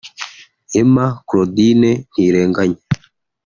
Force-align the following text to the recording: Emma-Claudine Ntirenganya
Emma-Claudine 0.81 1.89
Ntirenganya 2.11 2.81